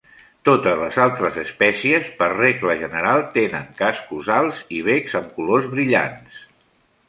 [0.47, 6.45] Totes les altres espècies, per regla general, tenen cascos alts i becs amb colors brillants.